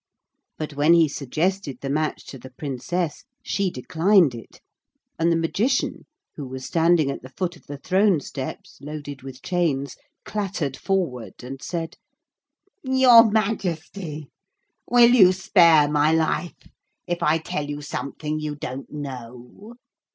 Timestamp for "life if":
16.11-17.21